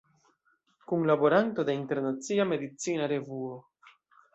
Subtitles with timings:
[0.91, 3.67] Kunlaboranto de Internacia Medicina Revuo.